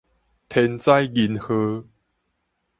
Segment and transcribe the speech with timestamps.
[0.49, 1.85] 天災人禍